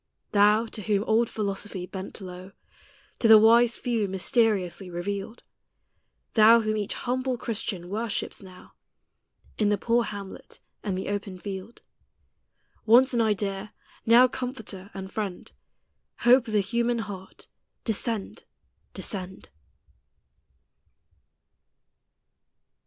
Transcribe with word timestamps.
Thou, 0.31 0.65
to 0.65 0.81
whom 0.81 1.03
old 1.03 1.29
Philosophy 1.29 1.85
bent 1.85 2.19
low, 2.21 2.53
To 3.19 3.27
the 3.27 3.37
wise 3.37 3.77
few 3.77 4.07
mysteriously 4.07 4.89
revealed; 4.89 5.43
Thou, 6.33 6.61
whom 6.61 6.75
each 6.75 6.95
humble 6.95 7.37
Christian 7.37 7.87
worships 7.87 8.41
now, 8.41 8.73
In 9.59 9.69
the 9.69 9.77
poor 9.77 10.05
hamlet 10.05 10.59
and 10.81 10.97
the 10.97 11.07
open 11.09 11.37
field: 11.37 11.83
Once 12.83 13.13
an 13.13 13.21
idea, 13.21 13.75
now 14.03 14.27
Comforter 14.27 14.89
and 14.95 15.13
Friend, 15.13 15.51
Hope 16.21 16.47
of 16.47 16.53
the 16.53 16.61
human 16.61 16.97
heart, 16.97 17.47
descend, 17.83 18.45
descend! 18.95 19.49